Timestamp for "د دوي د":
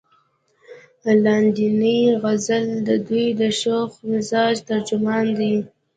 2.87-3.41